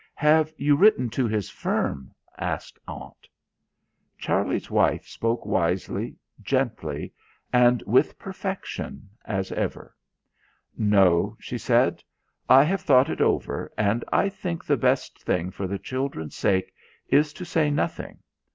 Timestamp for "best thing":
14.75-15.51